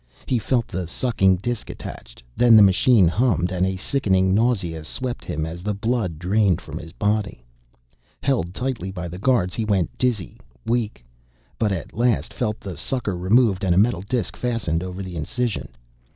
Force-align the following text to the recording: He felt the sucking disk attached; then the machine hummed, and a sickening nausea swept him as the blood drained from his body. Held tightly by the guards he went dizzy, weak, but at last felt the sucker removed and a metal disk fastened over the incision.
He 0.25 0.39
felt 0.39 0.67
the 0.67 0.87
sucking 0.87 1.35
disk 1.35 1.69
attached; 1.69 2.23
then 2.35 2.55
the 2.55 2.63
machine 2.63 3.07
hummed, 3.07 3.51
and 3.51 3.67
a 3.67 3.75
sickening 3.75 4.33
nausea 4.33 4.83
swept 4.83 5.23
him 5.23 5.45
as 5.45 5.61
the 5.61 5.75
blood 5.75 6.17
drained 6.17 6.59
from 6.59 6.79
his 6.79 6.91
body. 6.91 7.45
Held 8.23 8.51
tightly 8.51 8.89
by 8.91 9.07
the 9.07 9.19
guards 9.19 9.53
he 9.53 9.63
went 9.63 9.95
dizzy, 9.99 10.39
weak, 10.65 11.05
but 11.59 11.71
at 11.71 11.93
last 11.95 12.33
felt 12.33 12.59
the 12.59 12.77
sucker 12.77 13.15
removed 13.15 13.63
and 13.63 13.75
a 13.75 13.77
metal 13.77 14.01
disk 14.01 14.35
fastened 14.35 14.81
over 14.81 15.03
the 15.03 15.15
incision. 15.15 15.69